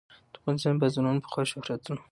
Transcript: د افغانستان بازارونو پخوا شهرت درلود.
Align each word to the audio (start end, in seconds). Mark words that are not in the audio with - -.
د 0.33 0.33
افغانستان 0.39 0.75
بازارونو 0.81 1.23
پخوا 1.23 1.43
شهرت 1.51 1.79
درلود. 1.83 2.01